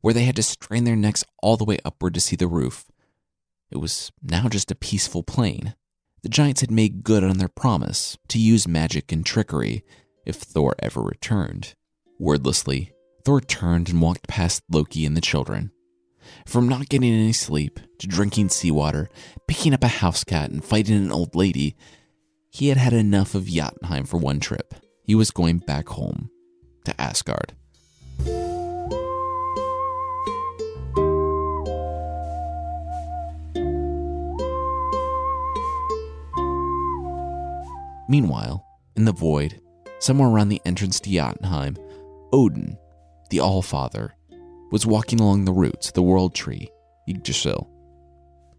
[0.00, 2.86] Where they had to strain their necks all the way upward to see the roof,
[3.70, 5.74] it was now just a peaceful plain.
[6.22, 9.84] The giants had made good on their promise to use magic and trickery
[10.24, 11.74] if Thor ever returned.
[12.18, 12.92] Wordlessly,
[13.24, 15.70] Thor turned and walked past Loki and the children.
[16.46, 19.08] From not getting any sleep to drinking seawater,
[19.46, 21.76] picking up a house cat, and fighting an old lady,
[22.50, 24.74] he had had enough of Jotunheim for one trip.
[25.02, 26.30] He was going back home
[26.84, 27.54] to Asgard.
[38.14, 39.60] Meanwhile, in the void,
[39.98, 41.76] somewhere around the entrance to Jotunheim,
[42.32, 42.78] Odin,
[43.30, 44.10] the Allfather,
[44.70, 46.70] was walking along the roots of the world tree,
[47.08, 47.68] Yggdrasil.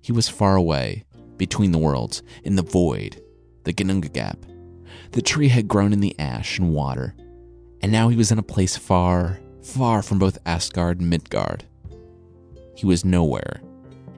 [0.02, 1.06] He was far away,
[1.38, 3.22] between the worlds, in the void,
[3.64, 4.40] the Ginnunga Gap.
[5.12, 7.16] The tree had grown in the ash and water,
[7.80, 11.64] and now he was in a place far, far from both Asgard and Midgard.
[12.76, 13.62] He was nowhere,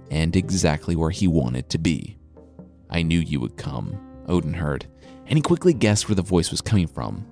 [0.10, 2.18] and exactly where he wanted to be.
[2.90, 3.96] I knew you would come,
[4.28, 4.88] Odin heard,
[5.28, 7.26] and he quickly guessed where the voice was coming from.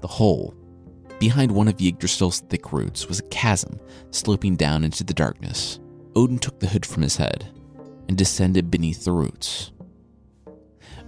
[0.00, 0.54] The hole.
[1.18, 3.78] Behind one of Yggdrasil's thick roots was a chasm
[4.10, 5.80] sloping down into the darkness.
[6.16, 7.50] Odin took the hood from his head
[8.08, 9.72] and descended beneath the roots.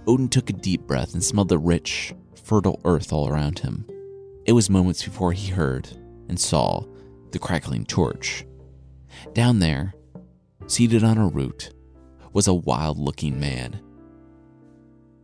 [0.07, 3.85] Odin took a deep breath and smelled the rich, fertile earth all around him.
[4.45, 5.89] It was moments before he heard
[6.29, 6.85] and saw
[7.31, 8.45] the crackling torch.
[9.33, 9.93] Down there,
[10.67, 11.71] seated on a root,
[12.31, 13.81] was a wild looking man.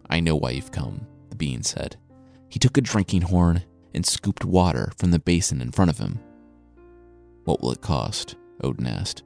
[0.09, 1.97] I know why you've come, the being said.
[2.49, 3.63] He took a drinking horn
[3.93, 6.19] and scooped water from the basin in front of him.
[7.45, 8.35] What will it cost?
[8.63, 9.23] Odin asked.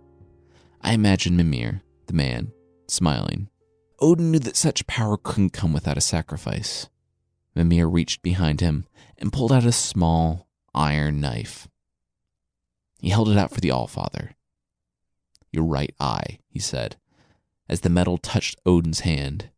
[0.82, 2.52] I imagined Mimir, the man,
[2.88, 3.50] smiling.
[4.00, 6.90] Odin knew that such power couldn't come without a sacrifice.
[7.56, 8.86] Mimir reached behind him
[9.18, 11.68] and pulled out a small iron knife.
[13.00, 14.32] He held it out for the Allfather.
[15.52, 16.98] Your right eye, he said,
[17.68, 19.50] as the metal touched Odin's hand.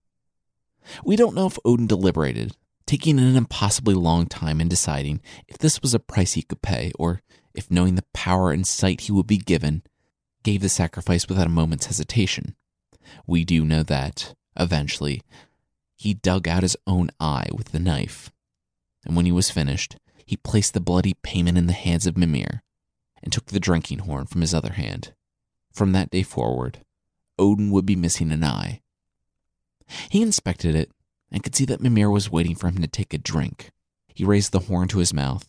[1.04, 5.82] We don't know if Odin deliberated, taking an impossibly long time in deciding if this
[5.82, 7.21] was a price he could pay, or
[7.54, 9.84] if knowing the power and sight he would be given,
[10.43, 12.56] gave the sacrifice without a moment's hesitation.
[13.28, 15.21] We do know that, eventually,
[15.95, 18.32] he dug out his own eye with the knife.
[19.06, 22.63] And when he was finished, he placed the bloody payment in the hands of Mimir
[23.21, 25.13] and took the drinking horn from his other hand.
[25.73, 26.80] From that day forward,
[27.38, 28.82] Odin would be missing an eye.
[30.10, 30.91] He inspected it
[31.32, 33.71] and could see that Mimir was waiting for him to take a drink.
[34.13, 35.47] He raised the horn to his mouth,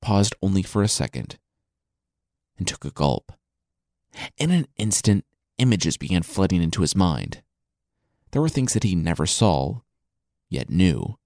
[0.00, 1.38] paused only for a second,
[2.58, 3.32] and took a gulp.
[4.36, 5.24] In an instant,
[5.58, 7.42] images began flooding into his mind.
[8.30, 9.80] There were things that he never saw,
[10.48, 11.18] yet knew.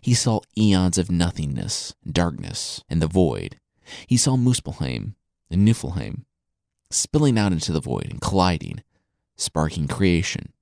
[0.00, 3.60] He saw eons of nothingness, darkness, and the void.
[4.06, 5.14] He saw Muspelheim
[5.50, 6.24] and Niflheim
[6.90, 8.82] spilling out into the void and colliding,
[9.36, 10.52] sparking creation.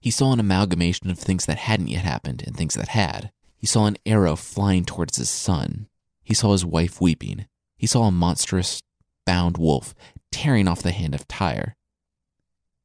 [0.00, 3.32] He saw an amalgamation of things that hadn't yet happened and things that had.
[3.56, 5.88] He saw an arrow flying towards his son.
[6.22, 7.46] He saw his wife weeping.
[7.76, 8.82] He saw a monstrous,
[9.26, 9.94] bound wolf
[10.30, 11.76] tearing off the hand of Tyr.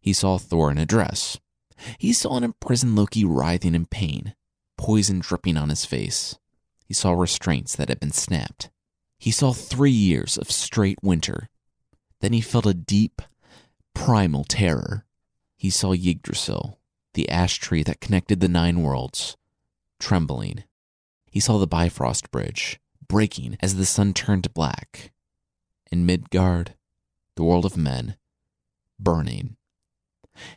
[0.01, 1.39] He saw Thor in a dress.
[1.97, 4.35] He saw an imprisoned Loki writhing in pain,
[4.77, 6.37] poison dripping on his face.
[6.85, 8.69] He saw restraints that had been snapped.
[9.17, 11.49] He saw three years of straight winter.
[12.19, 13.21] Then he felt a deep,
[13.93, 15.05] primal terror.
[15.55, 16.79] He saw Yggdrasil,
[17.13, 19.37] the ash tree that connected the nine worlds,
[19.99, 20.63] trembling.
[21.29, 25.11] He saw the Bifrost Bridge breaking as the sun turned black.
[25.91, 26.73] And Midgard,
[27.35, 28.17] the world of men,
[28.99, 29.55] burning.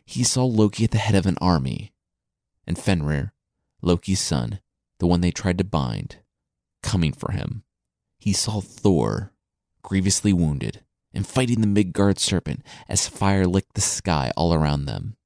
[0.04, 1.92] He saw Loki at the head of an army,
[2.66, 3.34] and Fenrir,
[3.82, 4.60] Loki's son,
[4.98, 6.16] the one they tried to bind,
[6.82, 7.64] coming for him.
[8.18, 9.32] He saw Thor,
[9.82, 10.82] grievously wounded,
[11.12, 15.16] and fighting the Midgard serpent as fire licked the sky all around them.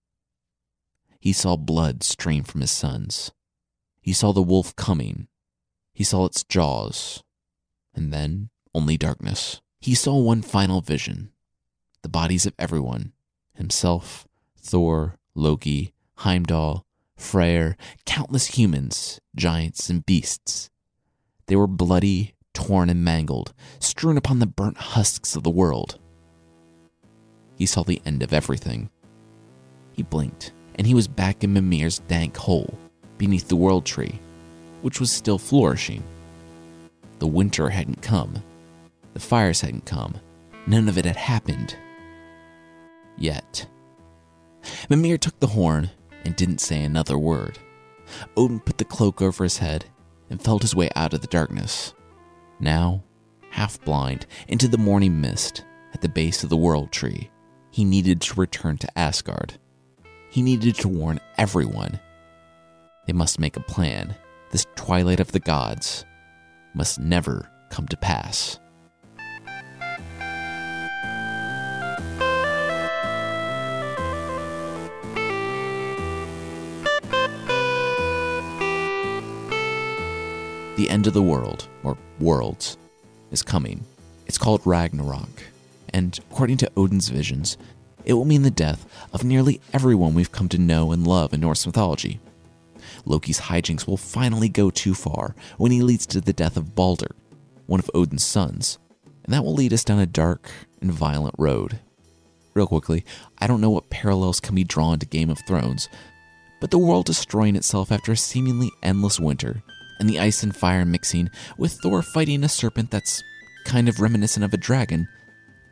[1.21, 3.31] He saw blood stream from his sons.
[4.01, 5.29] He saw the wolf coming.
[5.93, 7.23] He saw its jaws.
[7.95, 9.61] And then only darkness.
[9.81, 11.31] He saw one final vision
[12.03, 13.12] the bodies of everyone
[13.53, 20.71] himself, Thor, Loki, Heimdall, Freyr, countless humans, giants, and beasts.
[21.47, 25.99] They were bloody, torn, and mangled, strewn upon the burnt husks of the world.
[27.57, 28.89] He saw the end of everything.
[29.93, 32.79] He blinked, and he was back in Mimir's dank hole,
[33.18, 34.18] beneath the world tree,
[34.83, 36.03] which was still flourishing.
[37.18, 38.43] The winter hadn't come.
[39.12, 40.14] The fires hadn't come.
[40.66, 41.77] None of it had happened.
[43.18, 43.66] Yet.
[44.89, 45.91] Mimir took the horn
[46.25, 47.59] and didn't say another word.
[48.37, 49.85] Odin put the cloak over his head
[50.31, 51.95] and felt his way out of the darkness.
[52.59, 53.03] Now,
[53.51, 57.31] half blind, into the morning mist at the base of the World Tree,
[57.71, 59.55] he needed to return to Asgard.
[60.31, 61.99] He needed to warn everyone.
[63.07, 64.14] They must make a plan.
[64.53, 66.05] This twilight of the gods
[66.72, 68.61] must never come to pass.
[80.76, 82.76] The end of the world, or worlds,
[83.33, 83.85] is coming.
[84.28, 85.43] It's called Ragnarok,
[85.93, 87.59] and according to Odin's visions,
[88.05, 91.40] it will mean the death of nearly everyone we've come to know and love in
[91.40, 92.20] Norse mythology.
[93.05, 97.14] Loki's hijinks will finally go too far when he leads to the death of Balder,
[97.66, 98.78] one of Odin's sons,
[99.24, 101.78] and that will lead us down a dark and violent road.
[102.55, 103.05] Real quickly,
[103.38, 105.88] I don't know what parallels can be drawn to Game of Thrones,
[106.61, 109.62] but the world destroying itself after a seemingly endless winter
[109.98, 113.22] and the ice and fire mixing with Thor fighting a serpent that's
[113.64, 115.09] kind of reminiscent of a dragon.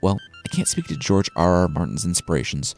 [0.03, 0.19] Well,
[0.49, 1.57] I can't speak to George R.
[1.57, 1.69] R.
[1.69, 2.75] Martin's inspirations,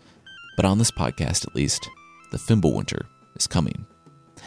[0.56, 1.88] but on this podcast at least,
[2.32, 3.06] the Fimbulwinter
[3.36, 3.86] is coming.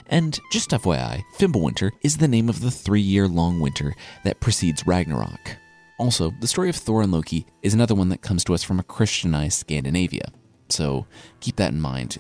[0.08, 3.94] And just FYI, Fimbulwinter is the name of the three year long winter
[4.26, 5.56] that precedes Ragnarok.
[6.00, 8.78] Also, the story of Thor and Loki is another one that comes to us from
[8.78, 10.34] a Christianized Scandinavia.
[10.68, 11.06] So
[11.40, 12.18] keep that in mind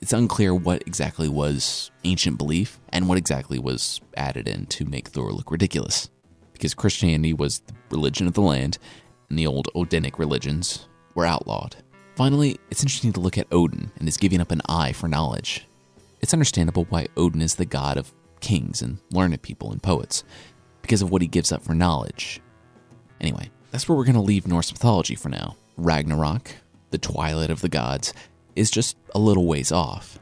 [0.00, 5.08] it's unclear what exactly was ancient belief and what exactly was added in to make
[5.08, 6.08] Thor look ridiculous.
[6.52, 8.78] Because Christianity was the religion of the land,
[9.28, 11.76] and the old Odinic religions were outlawed.
[12.14, 15.66] Finally, it's interesting to look at Odin and his giving up an eye for knowledge.
[16.20, 20.24] It's understandable why Odin is the god of kings and learned people and poets,
[20.82, 22.40] because of what he gives up for knowledge.
[23.20, 25.56] Anyway, that's where we're going to leave Norse mythology for now.
[25.76, 26.50] Ragnarok,
[26.90, 28.14] the twilight of the gods,
[28.54, 30.18] is just a little ways off.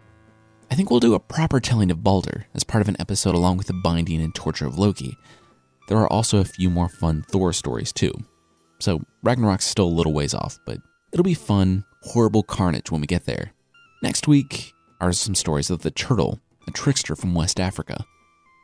[0.71, 3.59] I think we'll do a proper telling of Balder as part of an episode along
[3.59, 5.17] with the binding and torture of Loki.
[5.89, 8.13] There are also a few more fun Thor stories too.
[8.79, 10.79] So Ragnarok's still a little ways off, but
[11.13, 13.53] it'll be fun, horrible carnage when we get there.
[14.03, 18.05] Next week are some stories of the turtle, a trickster from West Africa.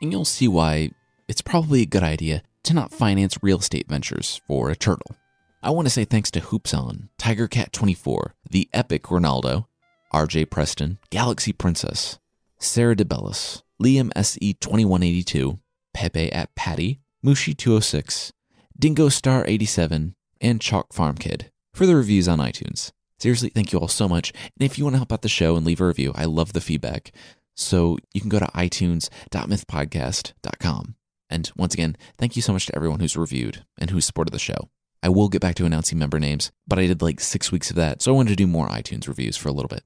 [0.01, 0.91] And you'll see why
[1.27, 5.15] it's probably a good idea to not finance real estate ventures for a turtle.
[5.63, 9.65] I want to say thanks to Hoops On, Tiger Cat 24, The Epic Ronaldo,
[10.13, 12.19] RJ Preston, Galaxy Princess,
[12.57, 15.59] Sarah DeBellis, Liam SE 2182,
[15.93, 18.33] Pepe at Patty, Mushi 206,
[18.81, 22.91] Dingo Star 87, and Chalk Farm Kid for the reviews on iTunes.
[23.19, 24.33] Seriously, thank you all so much.
[24.33, 26.53] And if you want to help out the show and leave a review, I love
[26.53, 27.11] the feedback.
[27.53, 30.95] So you can go to itunes.mythpodcast.com.
[31.29, 34.39] And once again, thank you so much to everyone who's reviewed and who's supported the
[34.39, 34.71] show.
[35.03, 37.75] I will get back to announcing member names, but I did like six weeks of
[37.75, 39.83] that, so I wanted to do more iTunes reviews for a little bit.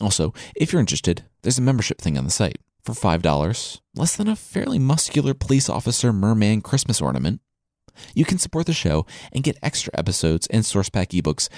[0.00, 2.60] Also, if you're interested, there's a membership thing on the site.
[2.84, 7.40] For $5, less than a fairly muscular police officer merman Christmas ornament,
[8.14, 11.48] you can support the show and get extra episodes and source pack ebooks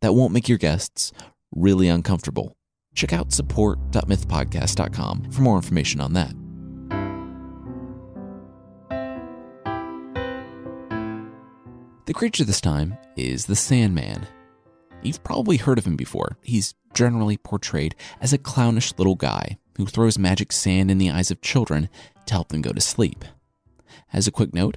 [0.00, 1.12] that won't make your guests
[1.54, 2.56] really uncomfortable.
[2.94, 6.34] Check out support.mythpodcast.com for more information on that.
[12.06, 14.26] The creature this time is the Sandman.
[15.02, 16.36] You've probably heard of him before.
[16.42, 21.30] He's generally portrayed as a clownish little guy who throws magic sand in the eyes
[21.30, 21.88] of children
[22.26, 23.24] to help them go to sleep.
[24.12, 24.76] As a quick note,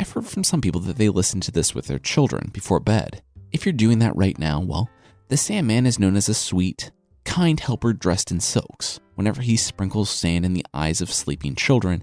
[0.00, 3.20] I've heard from some people that they listen to this with their children before bed.
[3.52, 4.88] If you're doing that right now, well,
[5.28, 6.90] the Sandman is known as a sweet,
[7.26, 8.98] kind helper dressed in silks.
[9.16, 12.02] Whenever he sprinkles sand in the eyes of sleeping children,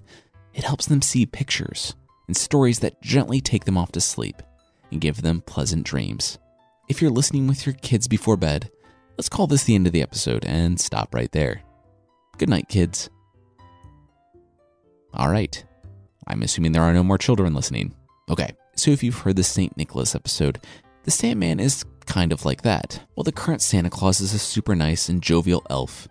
[0.54, 1.96] it helps them see pictures
[2.28, 4.44] and stories that gently take them off to sleep
[4.92, 6.38] and give them pleasant dreams.
[6.88, 8.70] If you're listening with your kids before bed,
[9.16, 11.62] let's call this the end of the episode and stop right there.
[12.36, 13.10] Good night, kids.
[15.12, 15.64] All right.
[16.28, 17.94] I'm assuming there are no more children listening.
[18.30, 19.76] Okay, so if you've heard the St.
[19.76, 20.60] Nicholas episode,
[21.04, 23.00] the Sandman is kind of like that.
[23.14, 26.06] While the current Santa Claus is a super nice and jovial elf,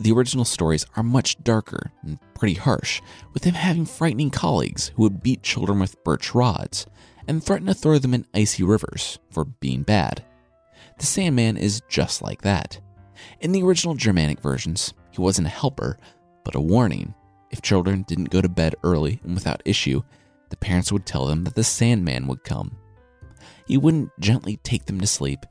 [0.00, 3.00] the original stories are much darker and pretty harsh,
[3.32, 6.86] with him having frightening colleagues who would beat children with birch rods
[7.26, 10.24] and threaten to throw them in icy rivers for being bad.
[10.98, 12.78] The Sandman is just like that.
[13.40, 15.98] In the original Germanic versions, he wasn't a helper,
[16.44, 17.14] but a warning.
[17.50, 20.02] If children didn't go to bed early and without issue,
[20.50, 22.76] the parents would tell them that the Sandman would come.
[23.66, 25.44] He wouldn't gently take them to sleep,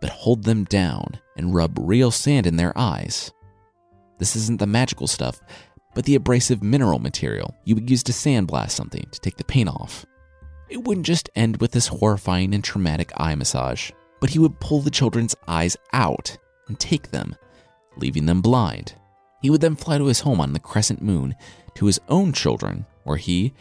[0.00, 3.32] but hold them down and rub real sand in their eyes.
[4.18, 5.40] This isn't the magical stuff,
[5.94, 9.68] but the abrasive mineral material you would use to sandblast something to take the paint
[9.68, 10.04] off.
[10.68, 13.90] It wouldn't just end with this horrifying and traumatic eye massage,
[14.20, 16.36] but he would pull the children's eyes out
[16.68, 17.36] and take them,
[17.96, 18.94] leaving them blind.
[19.42, 21.34] He would then fly to his home on the crescent moon
[21.74, 23.52] to his own children, where he,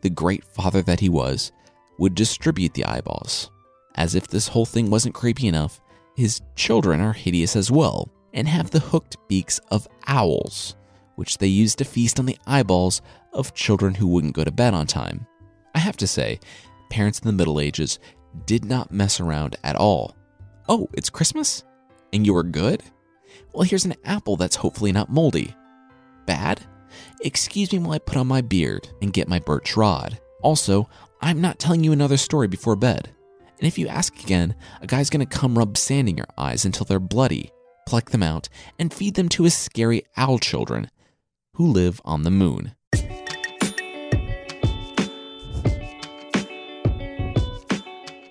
[0.00, 1.52] the great father that he was,
[1.98, 3.50] would distribute the eyeballs.
[3.96, 5.80] As if this whole thing wasn't creepy enough,
[6.16, 10.76] his children are hideous as well and have the hooked beaks of owls,
[11.16, 13.00] which they use to feast on the eyeballs
[13.32, 15.26] of children who wouldn't go to bed on time.
[15.74, 16.40] I have to say,
[16.90, 17.98] parents in the Middle Ages
[18.46, 20.16] did not mess around at all.
[20.68, 21.64] Oh, it's Christmas?
[22.12, 22.82] And you were good?
[23.54, 25.54] Well, here's an apple that's hopefully not moldy.
[26.26, 26.60] Bad?
[27.20, 30.18] Excuse me while I put on my beard and get my birch rod.
[30.42, 30.88] Also,
[31.20, 33.10] I'm not telling you another story before bed.
[33.60, 36.84] And if you ask again, a guy's gonna come rub sand in your eyes until
[36.84, 37.52] they're bloody,
[37.86, 40.90] pluck them out, and feed them to his scary owl children
[41.54, 42.74] who live on the moon.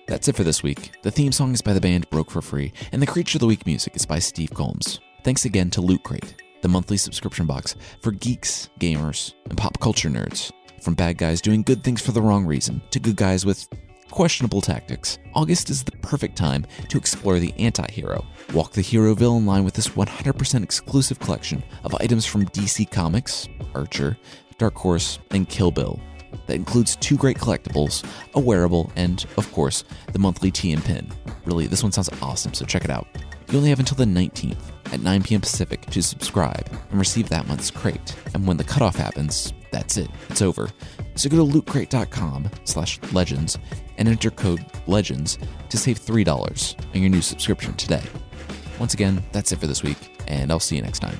[0.06, 0.92] That's it for this week.
[1.02, 3.46] The theme song is by the band Broke for Free, and the Creature of the
[3.46, 5.00] Week music is by Steve Combs.
[5.24, 10.10] Thanks again to Loot Crate, the monthly subscription box for geeks, gamers, and pop culture
[10.10, 10.52] nerds.
[10.82, 13.66] From bad guys doing good things for the wrong reason to good guys with
[14.10, 18.22] questionable tactics, August is the perfect time to explore the anti hero.
[18.52, 23.48] Walk the hero villain line with this 100% exclusive collection of items from DC Comics,
[23.74, 24.18] Archer,
[24.58, 25.98] Dark Horse, and Kill Bill.
[26.48, 28.04] That includes two great collectibles,
[28.34, 31.10] a wearable, and, of course, the monthly tee and pin.
[31.46, 33.06] Really, this one sounds awesome, so check it out.
[33.50, 34.56] You only have until the 19th
[34.92, 35.40] at 9 p.m.
[35.40, 38.14] Pacific to subscribe and receive that month's crate.
[38.34, 40.10] And when the cutoff happens, that's it.
[40.30, 40.70] It's over.
[41.14, 43.58] So go to lootcrate.com slash legends
[43.98, 45.38] and enter code LEGENDS
[45.68, 48.02] to save $3 on your new subscription today.
[48.78, 51.18] Once again, that's it for this week, and I'll see you next time.